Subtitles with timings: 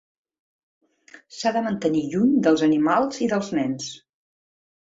[1.39, 3.93] S'ha de mantenir lluny dels animals i dels nens.